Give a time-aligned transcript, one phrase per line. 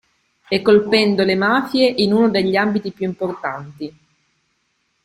[0.49, 3.95] E colpendo le mafie in uno degli ambiti più importanti.